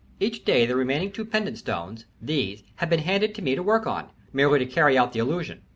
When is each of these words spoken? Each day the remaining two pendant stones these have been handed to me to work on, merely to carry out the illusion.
Each 0.19 0.43
day 0.43 0.65
the 0.65 0.75
remaining 0.75 1.11
two 1.11 1.23
pendant 1.23 1.59
stones 1.59 2.05
these 2.19 2.63
have 2.77 2.89
been 2.89 3.01
handed 3.01 3.35
to 3.35 3.43
me 3.43 3.53
to 3.53 3.61
work 3.61 3.85
on, 3.85 4.09
merely 4.33 4.57
to 4.57 4.65
carry 4.65 4.97
out 4.97 5.13
the 5.13 5.19
illusion. 5.19 5.61